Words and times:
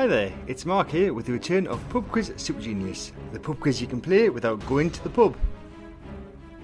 Hi 0.00 0.06
there, 0.06 0.32
it's 0.46 0.64
Mark 0.64 0.88
here 0.88 1.12
with 1.12 1.26
the 1.26 1.32
return 1.32 1.66
of 1.66 1.86
Pub 1.90 2.10
Quiz 2.10 2.32
Super 2.38 2.62
Genius, 2.62 3.12
the 3.34 3.38
pub 3.38 3.60
quiz 3.60 3.82
you 3.82 3.86
can 3.86 4.00
play 4.00 4.30
without 4.30 4.64
going 4.64 4.88
to 4.88 5.02
the 5.02 5.10
pub. 5.10 5.36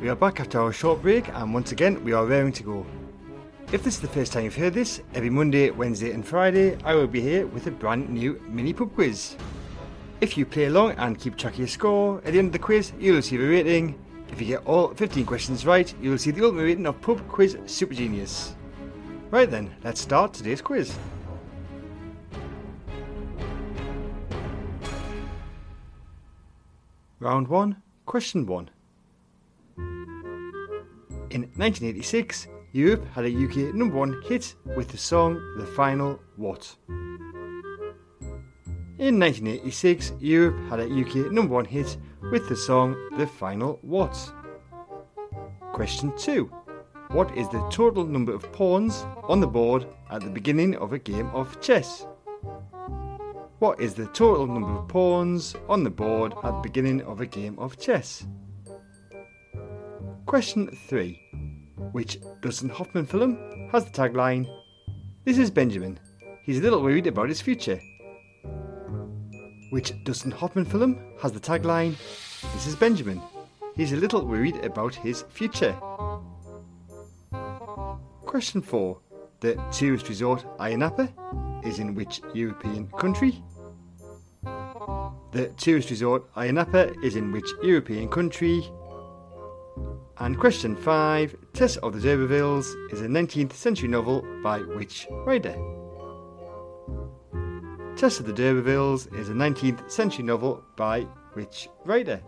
We 0.01 0.09
are 0.09 0.17
back 0.17 0.41
after 0.41 0.59
our 0.59 0.73
short 0.73 1.03
break 1.03 1.29
and 1.29 1.53
once 1.53 1.71
again 1.71 2.03
we 2.03 2.15
are 2.15 2.25
raring 2.25 2.53
to 2.53 2.63
go. 2.63 2.87
If 3.73 3.85
this 3.85 3.97
is 3.97 4.01
the 4.01 4.09
first 4.09 4.33
time 4.33 4.45
you've 4.45 4.57
heard 4.57 4.73
this, 4.73 5.03
every 5.13 5.29
Monday, 5.29 5.71
Wednesday 5.71 6.13
and 6.13 6.27
Friday 6.27 6.79
I 6.83 6.95
will 6.95 7.07
be 7.07 7.21
here 7.21 7.47
with 7.47 7.67
a 7.67 7.71
brand 7.71 8.09
new 8.09 8.41
mini 8.49 8.73
pub 8.73 8.95
quiz. 8.95 9.37
If 10.23 10.39
you 10.39 10.47
play 10.47 10.65
along 10.65 10.93
and 10.93 11.21
keep 11.21 11.37
track 11.37 11.53
of 11.53 11.59
your 11.59 11.69
score, 11.69 12.23
at 12.25 12.33
the 12.33 12.39
end 12.39 12.47
of 12.47 12.53
the 12.55 12.59
quiz 12.59 12.95
you'll 12.99 13.17
receive 13.17 13.43
a 13.43 13.47
rating. 13.47 14.03
If 14.33 14.41
you 14.41 14.47
get 14.47 14.65
all 14.65 14.95
15 14.95 15.27
questions 15.27 15.67
right, 15.67 15.95
you'll 16.01 16.15
receive 16.15 16.37
the 16.37 16.45
ultimate 16.47 16.65
rating 16.65 16.87
of 16.87 16.99
Pub 17.03 17.21
Quiz 17.29 17.59
Super 17.67 17.93
Genius. 17.93 18.55
Right 19.31 19.51
then, 19.51 19.77
let's 19.85 20.01
start 20.01 20.33
today's 20.33 20.63
quiz. 20.63 20.97
Round 27.19 27.49
1, 27.49 27.77
Question 28.05 28.45
1. 28.45 28.69
In 29.79 31.49
1986, 31.57 32.47
Europe 32.73 33.07
had 33.15 33.25
a 33.25 33.29
UK 33.29 33.75
number 33.75 33.97
1 33.97 34.21
hit 34.27 34.55
with 34.77 34.89
the 34.89 34.99
song 34.99 35.41
The 35.57 35.65
Final 35.65 36.21
What? 36.37 36.77
In 38.99 39.19
1986, 39.19 40.13
Europe 40.21 40.59
had 40.69 40.81
a 40.81 40.85
UK 40.85 41.33
number 41.33 41.55
1 41.55 41.65
hit 41.65 41.97
with 42.31 42.51
the 42.51 42.57
song 42.57 42.95
The 43.17 43.27
Final 43.27 43.79
What? 43.81 44.15
Question 45.73 46.13
2. 46.19 46.45
What 47.13 47.35
is 47.35 47.49
the 47.49 47.67
total 47.71 48.05
number 48.05 48.35
of 48.35 48.53
pawns 48.53 49.07
on 49.23 49.41
the 49.41 49.47
board 49.47 49.87
at 50.11 50.21
the 50.21 50.29
beginning 50.29 50.77
of 50.77 50.93
a 50.93 50.99
game 50.99 51.31
of 51.33 51.59
chess? 51.63 52.07
What 53.59 53.81
is 53.81 53.95
the 53.95 54.05
total 54.09 54.47
number 54.47 54.69
of 54.69 54.87
pawns 54.87 55.57
on 55.67 55.83
the 55.83 55.89
board 55.89 56.35
at 56.45 56.51
the 56.51 56.61
beginning 56.61 57.01
of 57.03 57.23
a 57.23 57.27
game 57.27 57.59
of 57.59 57.79
chess? 57.79 58.27
Question 60.27 60.69
3. 60.89 61.19
Which 61.93 62.19
Dustin 62.43 62.69
Hoffman 62.69 63.07
film 63.07 63.39
has 63.73 63.87
the 63.87 63.91
tagline, 63.91 64.47
This 65.25 65.39
is 65.39 65.51
Benjamin. 65.51 65.99
He's 66.45 66.59
a 66.59 66.63
little 66.63 66.83
worried 66.83 67.07
about 67.07 67.31
his 67.31 67.41
future. 67.41 67.81
Which 69.71 69.95
Dustin 70.05 70.33
Hoffman 70.33 70.67
film 70.67 71.01
has 71.23 71.33
the 71.33 71.41
tagline, 71.41 71.97
This 72.53 72.67
is 72.67 72.77
Benjamin. 72.77 73.23
He's 73.75 73.93
a 73.93 73.97
little 73.97 74.27
worried 74.27 74.57
about 74.67 74.95
his 74.95 75.23
future. 75.31 75.75
Question 78.27 78.61
4. 78.61 78.99
The 79.41 79.55
tourist 79.73 80.11
resort 80.11 80.45
Ayia 80.59 80.77
Napa 80.77 81.09
is 81.65 81.79
in 81.79 81.95
which 81.95 82.21
European 82.35 82.89
country? 82.99 83.43
The 85.33 85.49
tourist 85.57 85.91
resort 85.91 86.33
Ayia 86.35 86.55
Napa 86.55 86.93
is 87.03 87.17
in 87.17 87.33
which 87.33 87.49
European 87.63 88.09
country? 88.09 88.65
And 90.19 90.39
question 90.39 90.75
5 90.77 91.37
Tess 91.53 91.77
of 91.79 91.93
the 91.93 92.01
D'Urbervilles 92.01 92.75
is 92.93 93.03
a 93.03 93.07
19th 93.07 93.53
century 93.53 93.89
novel 93.89 94.25
by 94.43 94.61
which 94.61 95.07
writer? 95.11 95.55
Tess 97.97 98.21
of 98.21 98.27
the 98.27 98.33
D'Urbervilles 98.33 99.13
is 99.15 99.29
a 99.29 99.33
19th 99.33 99.91
century 99.91 100.25
novel 100.25 100.63
by 100.77 101.03
which 101.35 101.69
writer? 101.85 102.23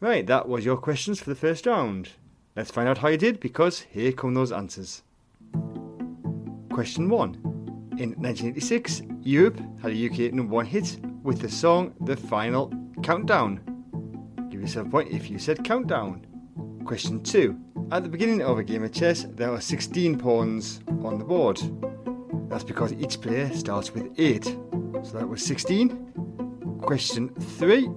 Right, 0.00 0.26
that 0.26 0.48
was 0.48 0.64
your 0.64 0.76
questions 0.76 1.18
for 1.18 1.30
the 1.30 1.36
first 1.36 1.66
round. 1.66 2.10
Let's 2.54 2.70
find 2.70 2.88
out 2.88 2.98
how 2.98 3.08
you 3.08 3.16
did 3.16 3.40
because 3.40 3.80
here 3.90 4.12
come 4.12 4.34
those 4.34 4.52
answers. 4.52 5.02
Question 6.78 7.08
1. 7.08 7.34
In 7.98 8.10
1986, 8.20 9.02
Europe 9.22 9.60
had 9.82 9.90
a 9.90 10.06
UK 10.06 10.32
number 10.32 10.54
one 10.54 10.64
hit 10.64 11.00
with 11.24 11.40
the 11.40 11.48
song 11.48 11.92
The 12.02 12.16
Final 12.16 12.72
Countdown. 13.02 13.58
Give 14.48 14.60
yourself 14.60 14.86
a 14.86 14.90
point 14.90 15.10
if 15.10 15.28
you 15.28 15.40
said 15.40 15.64
countdown. 15.64 16.24
Question 16.84 17.20
2. 17.20 17.58
At 17.90 18.04
the 18.04 18.08
beginning 18.08 18.42
of 18.42 18.58
a 18.58 18.62
game 18.62 18.84
of 18.84 18.92
chess, 18.92 19.24
there 19.24 19.50
are 19.50 19.60
16 19.60 20.18
pawns 20.20 20.78
on 21.02 21.18
the 21.18 21.24
board. 21.24 21.60
That's 22.48 22.62
because 22.62 22.92
each 22.92 23.20
player 23.20 23.52
starts 23.54 23.92
with 23.92 24.12
8. 24.16 24.44
So 24.44 25.18
that 25.18 25.28
was 25.28 25.44
16. 25.44 26.78
Question 26.80 27.30
3. 27.40 27.88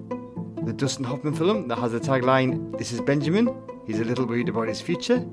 The 0.63 0.73
Dustin 0.73 1.05
Hoffman 1.05 1.35
film 1.35 1.67
that 1.67 1.77
has 1.77 1.91
the 1.91 1.99
tagline 1.99 2.75
This 2.79 2.91
is 2.91 3.01
Benjamin, 3.01 3.55
he's 3.85 3.99
a 3.99 4.03
little 4.03 4.25
worried 4.25 4.49
about 4.49 4.69
his 4.69 4.81
future, 4.81 5.23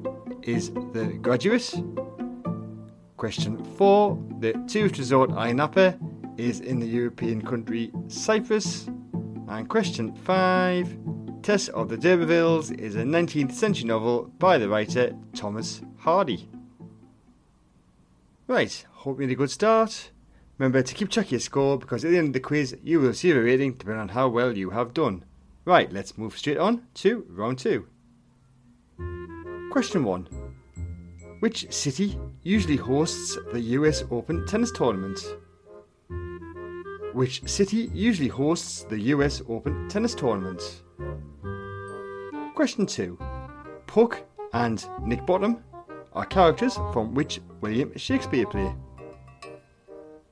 is 0.42 0.70
The 0.92 1.18
Graduate. 1.22 1.74
Question 3.18 3.62
4. 3.74 4.16
The 4.38 4.52
tourist 4.68 4.96
resort 4.98 5.30
Ayia 5.30 5.56
Napa 5.56 5.98
is 6.36 6.60
in 6.60 6.78
the 6.78 6.86
European 6.86 7.42
country 7.42 7.90
Cyprus. 8.06 8.86
And 9.48 9.68
question 9.68 10.14
5. 10.14 10.96
Tess 11.42 11.66
of 11.68 11.88
the 11.88 11.96
D'Urbervilles 11.96 12.70
is 12.78 12.94
a 12.94 13.02
19th 13.02 13.52
century 13.52 13.88
novel 13.88 14.30
by 14.38 14.56
the 14.56 14.68
writer 14.68 15.16
Thomas 15.34 15.80
Hardy. 15.96 16.48
Right, 18.46 18.86
hope 18.92 19.18
you 19.18 19.26
had 19.26 19.32
a 19.32 19.34
good 19.34 19.50
start. 19.50 20.12
Remember 20.56 20.80
to 20.80 20.94
keep 20.94 21.10
track 21.10 21.26
of 21.26 21.32
your 21.32 21.40
score 21.40 21.76
because 21.76 22.04
at 22.04 22.12
the 22.12 22.18
end 22.18 22.28
of 22.28 22.32
the 22.34 22.40
quiz 22.40 22.76
you 22.84 23.00
will 23.00 23.08
receive 23.08 23.36
a 23.36 23.42
rating 23.42 23.72
depending 23.72 24.00
on 24.00 24.08
how 24.10 24.28
well 24.28 24.56
you 24.56 24.70
have 24.70 24.94
done. 24.94 25.24
Right, 25.64 25.92
let's 25.92 26.16
move 26.16 26.38
straight 26.38 26.58
on 26.58 26.86
to 26.94 27.26
round 27.28 27.58
2. 27.58 27.84
Question 29.72 30.04
1. 30.04 30.28
Which 31.40 31.72
city 31.72 32.18
usually 32.42 32.74
hosts 32.74 33.38
the 33.52 33.60
US 33.60 34.02
Open 34.10 34.44
tennis 34.46 34.72
tournament? 34.72 35.20
Which 37.12 37.48
city 37.48 37.90
usually 37.94 38.26
hosts 38.26 38.82
the 38.82 38.98
US 39.14 39.40
Open 39.48 39.88
tennis 39.88 40.16
tournament? 40.16 40.82
Question 42.56 42.86
2. 42.86 43.16
Puck 43.86 44.24
and 44.52 44.84
Nick 45.00 45.24
Bottom 45.26 45.62
are 46.12 46.26
characters 46.26 46.74
from 46.92 47.14
which 47.14 47.40
William 47.60 47.96
Shakespeare 47.96 48.46
play? 48.46 48.74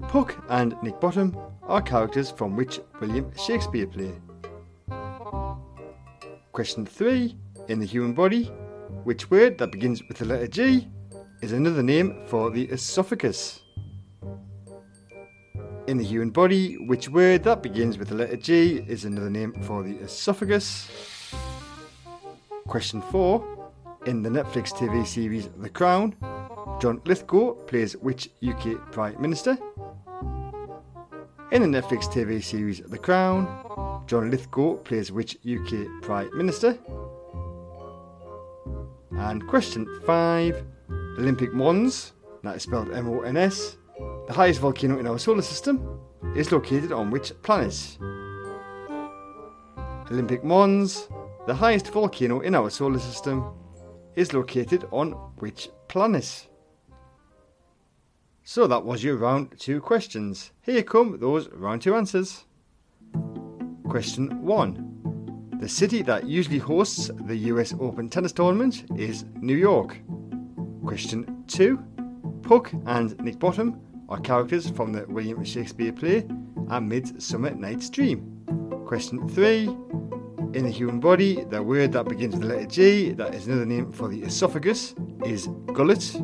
Puck 0.09 0.45
and 0.49 0.75
Nick 0.83 0.99
Bottom 1.01 1.37
are 1.63 1.83
characters 1.83 2.33
from 2.33 2.57
which 2.57 2.81
William 3.01 3.31
Shakespeare 3.37 3.87
play? 3.87 4.13
Question 6.51 6.85
3. 6.85 7.37
In 7.69 7.79
the 7.79 7.87
human 7.87 8.13
body, 8.13 8.51
which 9.05 9.31
word 9.31 9.57
that 9.59 9.71
begins 9.71 10.03
with 10.09 10.19
the 10.19 10.25
letter 10.25 10.49
G 10.49 10.89
is 11.43 11.53
another 11.53 11.83
name 11.83 12.23
for 12.27 12.51
the 12.51 12.65
esophagus? 12.65 13.61
In 15.87 15.99
the 15.99 16.05
human 16.05 16.31
body, 16.31 16.75
which 16.87 17.09
word 17.09 17.45
that 17.45 17.63
begins 17.63 17.99
with 17.99 18.09
the 18.09 18.15
letter 18.15 18.37
G 18.37 18.85
is 18.89 19.05
another 19.05 19.31
name 19.31 19.53
for 19.63 19.83
the 19.83 19.97
esophagus? 19.99 20.91
Question 22.67 23.03
4. 23.03 23.71
In 24.07 24.23
the 24.23 24.31
Netflix 24.31 24.73
TV 24.73 25.07
series 25.07 25.49
The 25.57 25.69
Crown, 25.69 26.17
John 26.81 27.01
Lithgow 27.05 27.55
plays 27.67 27.97
which 27.97 28.31
UK 28.47 28.93
Prime 28.93 29.21
Minister? 29.21 29.59
In 31.53 31.63
the 31.71 31.81
Netflix 31.81 32.05
TV 32.05 32.43
series 32.43 32.81
The 32.81 32.99
Crown, 32.99 34.05
John 34.07 34.31
Lithgow 34.31 34.77
plays 34.79 35.13
which 35.13 35.37
UK 35.47 36.03
Prime 36.03 36.37
Minister? 36.37 36.79
And 39.13 39.47
question 39.47 39.87
5. 40.05 40.76
Olympus 41.19 41.49
Mons, 41.53 42.13
that 42.43 42.57
is 42.57 42.63
spelled 42.63 42.93
M 42.93 43.09
O 43.09 43.21
N 43.23 43.37
S, 43.37 43.79
the 44.27 44.33
highest 44.33 44.61
volcano 44.61 44.99
in 44.99 45.07
our 45.07 45.19
solar 45.19 45.43
system, 45.43 46.01
is 46.35 46.53
located 46.53 46.93
on 46.93 47.11
which 47.11 47.33
planet? 47.43 47.99
Olympus 50.11 50.43
Mons, 50.43 51.09
the 51.47 51.55
highest 51.55 51.89
volcano 51.89 52.41
in 52.41 52.55
our 52.55 52.71
solar 52.71 52.99
system, 52.99 53.45
is 54.15 54.33
located 54.33 54.85
on 54.91 55.13
which 55.39 55.71
planet? 55.89 56.49
So 58.45 58.67
that 58.67 58.85
was 58.85 59.03
your 59.03 59.17
round 59.17 59.59
two 59.59 59.81
questions. 59.81 60.53
Here 60.63 60.83
come 60.83 61.19
those 61.19 61.49
round 61.49 61.83
two 61.83 61.97
answers. 61.97 62.45
Question 63.89 64.43
1. 64.43 65.59
The 65.61 65.69
city 65.69 66.03
that 66.03 66.27
usually 66.27 66.59
hosts 66.59 67.11
the 67.25 67.37
US 67.51 67.73
Open 67.81 68.09
tennis 68.09 68.33
tournament 68.33 68.85
is 68.97 69.25
New 69.41 69.57
York. 69.57 69.99
Question 70.87 71.45
2. 71.49 71.83
Puck 72.43 72.73
and 72.87 73.21
Nick 73.21 73.41
Bottom 73.41 73.81
are 74.09 74.21
characters 74.21 74.71
from 74.71 74.93
the 74.93 75.05
William 75.09 75.45
Shakespeare 75.45 75.93
play 75.93 76.25
A 76.71 76.81
Midsummer 76.81 77.51
Night's 77.51 77.91
Dream. 77.91 78.45
Question 78.87 79.29
3. 79.29 79.65
In 80.55 80.63
the 80.63 80.71
human 80.71 81.01
body, 81.01 81.43
the 81.43 81.61
word 81.61 81.93
that 81.93 82.09
begins 82.09 82.35
with 82.35 82.43
the 82.43 82.49
letter 82.49 82.67
G, 82.67 83.11
that 83.11 83.35
is 83.35 83.49
another 83.49 83.67
name 83.67 83.91
for 83.91 84.07
the 84.07 84.23
esophagus, 84.23 84.95
is 85.25 85.49
gullet. 85.73 86.17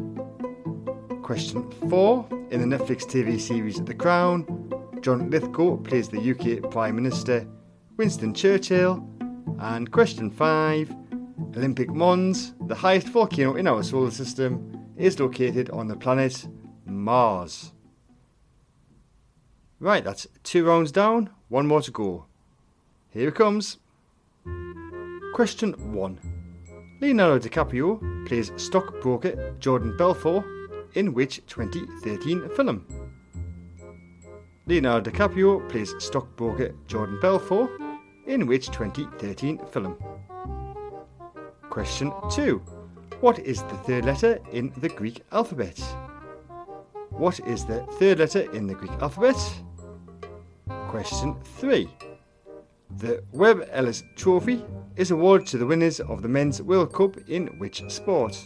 Question 1.23 1.69
4. 1.91 2.29
In 2.53 2.69
the 2.69 2.77
Netflix 2.77 3.05
TV 3.05 3.41
series 3.41 3.83
The 3.83 3.95
Crown, 3.95 4.47
John 5.01 5.29
Lithgow 5.29 5.79
plays 5.79 6.09
the 6.09 6.21
UK 6.21 6.71
Prime 6.71 6.95
Minister 6.95 7.49
Winston 7.97 8.33
Churchill. 8.33 9.05
And 9.59 9.91
question 9.91 10.31
5. 10.31 11.02
Olympus 11.57 11.89
Mons, 11.89 12.55
the 12.67 12.75
highest 12.75 13.09
volcano 13.09 13.55
in 13.57 13.67
our 13.67 13.83
solar 13.83 14.11
system, 14.11 14.87
is 14.97 15.19
located 15.19 15.71
on 15.71 15.89
the 15.89 15.97
planet 15.97 16.47
Mars. 16.87 17.73
Right, 19.81 20.05
that's 20.05 20.27
two 20.45 20.65
rounds 20.65 20.93
down, 20.93 21.31
one 21.49 21.67
more 21.67 21.83
to 21.83 21.91
go. 21.91 22.27
Here 23.11 23.29
it 23.29 23.35
comes. 23.35 23.79
Question 25.35 25.73
1. 25.93 26.21
Leonardo 27.01 27.49
DiCaprio 27.49 28.27
plays 28.27 28.53
stockbroker 28.57 29.55
Jordan 29.59 29.97
Belfort 29.97 30.45
in 30.95 31.13
which 31.13 31.45
2013 31.47 32.49
film? 32.51 32.87
Leonardo 34.67 35.11
DiCaprio 35.11 35.69
plays 35.69 35.95
stockbroker 35.99 36.75
Jordan 36.87 37.19
Belfort 37.21 37.71
in 38.27 38.47
which 38.47 38.67
2013 38.67 39.59
film? 39.73 39.97
Question 41.73 42.13
2. 42.31 42.59
What 43.23 43.39
is 43.39 43.63
the 43.63 43.77
third 43.87 44.05
letter 44.05 44.39
in 44.53 44.75
the 44.77 44.91
Greek 44.91 45.23
alphabet? 45.33 45.81
What 47.09 47.41
is 47.41 47.65
the 47.65 47.81
third 47.99 48.19
letter 48.19 48.43
in 48.53 48.67
the 48.67 48.75
Greek 48.75 48.91
alphabet? 49.01 49.39
Question 50.89 51.35
3. 51.57 51.89
The 52.99 53.25
Webb 53.33 53.67
Ellis 53.71 54.03
Trophy 54.17 54.63
is 54.97 55.13
awarded 55.13 55.47
to 55.47 55.57
the 55.57 55.65
winners 55.65 55.99
of 56.01 56.21
the 56.21 56.29
Men's 56.29 56.61
World 56.61 56.93
Cup 56.93 57.17
in 57.27 57.47
which 57.59 57.83
sport? 57.91 58.37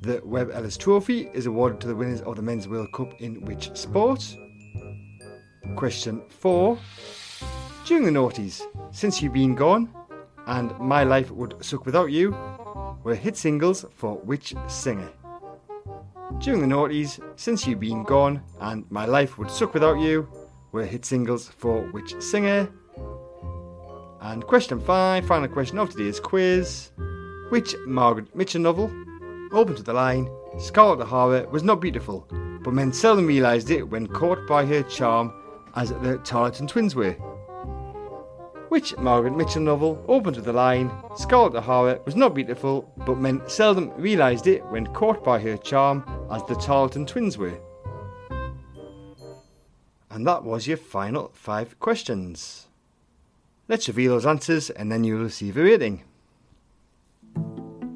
The 0.00 0.20
Webb 0.24 0.50
Ellis 0.52 0.76
Trophy 0.76 1.30
is 1.32 1.46
awarded 1.46 1.80
to 1.82 1.86
the 1.86 1.94
winners 1.94 2.22
of 2.22 2.34
the 2.34 2.42
Men's 2.42 2.66
World 2.66 2.92
Cup 2.92 3.14
in 3.20 3.44
which 3.44 3.70
sport? 3.76 4.24
Question 5.76 6.20
4. 6.30 6.76
During 7.84 8.04
the 8.04 8.10
noughties, 8.10 8.62
Since 8.90 9.22
You've 9.22 9.34
Been 9.34 9.54
Gone 9.54 9.88
and 10.46 10.78
My 10.78 11.04
Life 11.04 11.30
Would 11.30 11.64
Suck 11.64 11.86
Without 11.86 12.10
You 12.10 12.36
were 13.04 13.14
hit 13.14 13.36
singles 13.36 13.84
for 13.94 14.16
which 14.18 14.54
singer? 14.68 15.10
During 16.38 16.60
the 16.60 16.66
noughties, 16.66 17.20
Since 17.36 17.66
You've 17.66 17.80
Been 17.80 18.04
Gone 18.04 18.42
and 18.60 18.84
My 18.90 19.06
Life 19.06 19.38
Would 19.38 19.50
Suck 19.50 19.74
Without 19.74 19.98
You 19.98 20.28
were 20.72 20.84
hit 20.84 21.04
singles 21.04 21.48
for 21.48 21.82
which 21.92 22.20
singer? 22.20 22.68
And 24.20 24.46
question 24.46 24.80
five, 24.80 25.26
final 25.26 25.48
question 25.48 25.78
of 25.78 25.90
today's 25.90 26.20
quiz. 26.20 26.90
Which 27.50 27.74
Margaret 27.86 28.34
Mitchell 28.34 28.62
novel, 28.62 28.90
open 29.52 29.74
to 29.76 29.82
the 29.82 29.92
line, 29.92 30.30
Scarlett 30.58 31.00
O'Hara 31.00 31.48
was 31.50 31.62
not 31.62 31.80
beautiful, 31.80 32.26
but 32.62 32.72
men 32.72 32.92
seldom 32.92 33.26
realised 33.26 33.70
it 33.70 33.82
when 33.88 34.06
caught 34.06 34.46
by 34.46 34.64
her 34.64 34.82
charm 34.84 35.32
as 35.74 35.90
the 35.90 36.18
Tarleton 36.24 36.66
twins 36.66 36.94
were? 36.94 37.16
Which 38.72 38.96
Margaret 38.96 39.36
Mitchell 39.36 39.60
novel, 39.60 40.02
open 40.08 40.32
with 40.32 40.46
the 40.46 40.52
line, 40.54 40.90
Scarlett 41.14 41.56
O'Hara 41.56 42.00
was 42.06 42.16
not 42.16 42.34
beautiful, 42.34 42.90
but 43.04 43.18
men 43.18 43.42
seldom 43.46 43.92
realised 43.98 44.46
it 44.46 44.64
when 44.64 44.86
caught 44.94 45.22
by 45.22 45.40
her 45.40 45.58
charm 45.58 46.02
as 46.30 46.42
the 46.46 46.54
Tarleton 46.54 47.04
twins 47.04 47.36
were? 47.36 47.60
And 50.10 50.26
that 50.26 50.44
was 50.44 50.66
your 50.66 50.78
final 50.78 51.30
five 51.34 51.78
questions. 51.80 52.68
Let's 53.68 53.88
reveal 53.88 54.12
those 54.12 54.24
answers 54.24 54.70
and 54.70 54.90
then 54.90 55.04
you'll 55.04 55.22
receive 55.22 55.58
a 55.58 55.62
rating. 55.62 56.04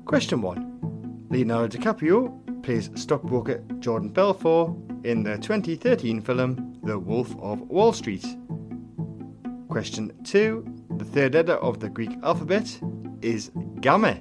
Question 0.04 0.42
1. 0.42 1.28
Leonardo 1.30 1.78
DiCaprio 1.78 2.62
plays 2.62 2.90
stockbroker 2.96 3.64
Jordan 3.78 4.10
Belfort 4.10 4.76
in 5.04 5.22
the 5.22 5.38
2013 5.38 6.20
film 6.20 6.78
The 6.84 6.98
Wolf 6.98 7.34
of 7.40 7.62
Wall 7.62 7.94
Street. 7.94 8.26
Question 9.76 10.10
2. 10.24 10.64
The 10.96 11.04
third 11.04 11.34
letter 11.34 11.56
of 11.56 11.80
the 11.80 11.90
Greek 11.90 12.16
alphabet 12.22 12.80
is 13.20 13.50
Gamma. 13.82 14.18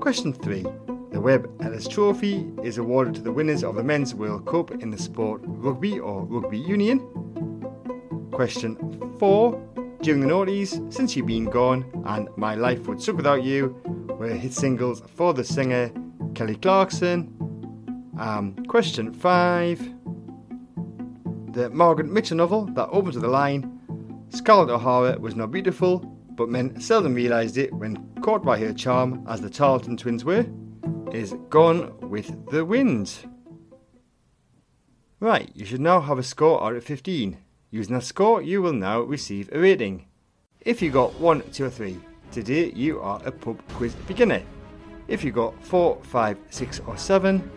Question 0.00 0.32
3. 0.32 0.62
The 1.10 1.20
Webb 1.20 1.50
Ellis 1.60 1.86
Trophy 1.86 2.50
is 2.62 2.78
awarded 2.78 3.14
to 3.16 3.20
the 3.20 3.32
winners 3.32 3.64
of 3.64 3.74
the 3.74 3.84
Men's 3.84 4.14
World 4.14 4.46
Cup 4.46 4.70
in 4.70 4.88
the 4.88 4.96
sport 4.96 5.42
rugby 5.44 6.00
or 6.00 6.24
rugby 6.24 6.56
union. 6.56 7.00
Question 8.32 8.78
4. 9.18 9.98
During 10.00 10.22
the 10.22 10.26
noughties, 10.26 10.90
Since 10.90 11.16
You've 11.16 11.26
Been 11.26 11.50
Gone 11.50 11.84
and 12.06 12.30
My 12.38 12.54
Life 12.54 12.86
Would 12.86 13.02
Suck 13.02 13.16
Without 13.16 13.42
You 13.42 13.78
were 14.18 14.30
hit 14.30 14.54
singles 14.54 15.02
for 15.16 15.34
the 15.34 15.44
singer 15.44 15.92
Kelly 16.34 16.56
Clarkson. 16.56 17.28
Um, 18.18 18.56
question 18.68 19.12
5. 19.12 19.94
The 21.52 21.68
Margaret 21.68 22.10
Mitchell 22.10 22.38
novel 22.38 22.64
that 22.72 22.88
opens 22.88 23.16
with 23.16 23.24
the 23.24 23.28
line 23.28 23.80
Scarlett 24.34 24.70
O'Hara 24.70 25.18
was 25.18 25.36
not 25.36 25.50
beautiful, 25.50 25.98
but 26.36 26.48
men 26.48 26.80
seldom 26.80 27.12
realised 27.12 27.58
it 27.58 27.70
when 27.70 27.96
caught 28.22 28.42
by 28.42 28.58
her 28.58 28.72
charm, 28.72 29.26
as 29.28 29.42
the 29.42 29.50
Tarleton 29.50 29.94
twins 29.94 30.24
were, 30.24 30.46
is 31.12 31.34
Gone 31.50 31.92
with 32.08 32.50
the 32.50 32.64
Wind. 32.64 33.14
Right, 35.20 35.50
you 35.54 35.66
should 35.66 35.82
now 35.82 36.00
have 36.00 36.18
a 36.18 36.22
score 36.22 36.64
out 36.64 36.74
of 36.74 36.82
15. 36.82 37.36
Using 37.70 37.94
that 37.94 38.04
score, 38.04 38.40
you 38.40 38.62
will 38.62 38.72
now 38.72 39.02
receive 39.02 39.50
a 39.52 39.58
rating. 39.58 40.06
If 40.62 40.80
you 40.80 40.90
got 40.90 41.12
1, 41.20 41.50
2 41.52 41.66
or 41.66 41.70
3, 41.70 42.00
today 42.30 42.72
you 42.74 43.00
are 43.00 43.20
a 43.26 43.30
pub 43.30 43.60
quiz 43.74 43.94
beginner. 44.06 44.42
If 45.08 45.24
you 45.24 45.30
got 45.30 45.62
4, 45.62 45.98
5, 46.02 46.38
6 46.48 46.80
or 46.86 46.96
7, 46.96 47.50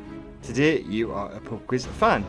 today 0.44 0.81
you 0.81 1.13
are 1.13 1.31
a 1.31 1.39
pub 1.39 1.66
quiz 1.68 1.86
fan. 1.86 2.25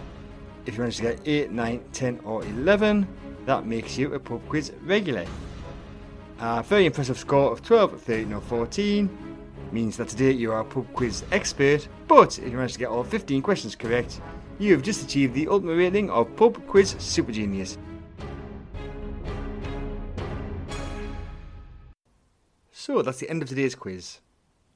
If 0.67 0.75
you 0.75 0.81
manage 0.81 0.99
to 0.99 1.03
get 1.03 1.21
8, 1.25 1.51
9, 1.51 1.85
10 1.93 2.21
or 2.25 2.45
11, 2.45 3.09
that 3.47 3.65
makes 3.65 3.97
you 3.97 4.13
a 4.13 4.19
pub 4.19 4.47
quiz 4.49 4.73
regular. 4.83 5.25
A 6.41 6.63
very 6.63 6.85
impressive 6.85 7.17
score 7.17 7.51
of 7.51 7.63
12, 7.63 8.03
13 8.03 8.33
or 8.33 8.41
14 8.43 9.09
means 9.73 9.97
that 9.97 10.09
today 10.09 10.33
you 10.33 10.53
are 10.53 10.61
a 10.61 10.65
pub 10.65 10.87
quiz 10.93 11.25
expert, 11.33 11.89
but 12.07 12.39
if 12.39 12.45
you 12.45 12.57
manage 12.57 12.75
to 12.75 12.79
get 12.79 12.89
all 12.89 13.05
15 13.05 13.41
questions 13.41 13.75
correct, 13.75 14.21
you 14.59 14.73
have 14.73 14.83
just 14.83 15.05
achieved 15.05 15.35
the 15.35 15.49
ultimate 15.49 15.77
rating 15.77 16.11
of 16.11 16.35
Pub 16.37 16.67
Quiz 16.67 16.97
Super 16.99 17.31
Genius. 17.31 17.77
So 22.73 23.03
that's 23.03 23.19
the 23.19 23.29
end 23.29 23.43
of 23.43 23.49
today's 23.49 23.75
quiz. 23.75 24.21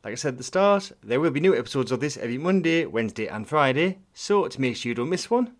Like 0.05 0.13
I 0.13 0.17
said 0.17 0.35
at 0.35 0.39
the 0.39 0.45
start, 0.45 0.93
there 1.03 1.21
will 1.21 1.31
be 1.31 1.41
new 1.41 1.57
episodes 1.57 1.93
of 1.93 2.01
this 2.01 2.17
every 2.17 2.39
Monday, 2.39 2.85
Wednesday, 2.85 3.27
and 3.27 3.49
Friday, 3.49 3.99
so 4.13 4.49
to 4.49 4.61
make 4.61 4.77
sure 4.77 4.91
you 4.91 4.95
don't 4.95 5.09
miss 5.09 5.31
one, 5.31 5.55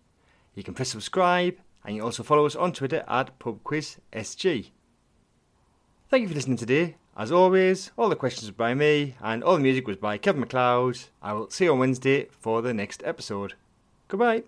you 0.53 0.63
can 0.63 0.73
press 0.73 0.89
subscribe 0.89 1.57
and 1.85 1.95
you 1.95 2.03
also 2.03 2.23
follow 2.23 2.45
us 2.45 2.55
on 2.55 2.73
Twitter 2.73 3.03
at 3.07 3.37
PubQuizSG. 3.39 4.71
Thank 6.09 6.21
you 6.21 6.27
for 6.27 6.35
listening 6.35 6.57
today. 6.57 6.97
As 7.17 7.31
always, 7.31 7.91
all 7.97 8.09
the 8.09 8.15
questions 8.15 8.49
were 8.49 8.55
by 8.55 8.73
me 8.73 9.15
and 9.21 9.43
all 9.43 9.55
the 9.55 9.63
music 9.63 9.87
was 9.87 9.97
by 9.97 10.17
Kevin 10.17 10.41
MacLeod. 10.41 10.99
I 11.21 11.33
will 11.33 11.49
see 11.49 11.65
you 11.65 11.73
on 11.73 11.79
Wednesday 11.79 12.27
for 12.31 12.61
the 12.61 12.73
next 12.73 13.01
episode. 13.05 13.53
Goodbye. 14.07 14.43